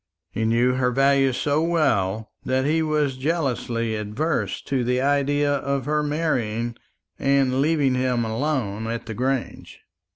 He 0.31 0.45
knew 0.45 0.73
her 0.73 0.89
value 0.89 1.31
so 1.31 1.61
well 1.61 2.31
that 2.43 2.65
he 2.65 2.81
was 2.81 3.17
jealously 3.17 3.95
averse 3.95 4.59
to 4.63 4.83
the 4.83 4.99
idea 4.99 5.53
of 5.57 5.85
her 5.85 6.01
marrying 6.01 6.75
and 7.19 7.61
leaving 7.61 7.93
him 7.93 8.25
alone 8.25 8.87
at 8.87 9.05
the 9.05 9.13
Grange. 9.13 9.81